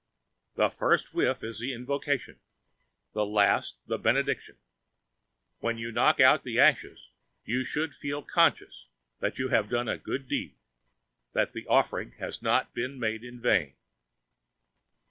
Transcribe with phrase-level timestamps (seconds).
[0.55, 2.39] The first whiff is the invocation,
[3.13, 4.57] the last the benediction.
[5.59, 7.09] When you knock out the ashes
[7.45, 8.87] you should feel conscious
[9.19, 10.55] that you have done a good deed,
[11.33, 13.75] that the offering has not been made in vain.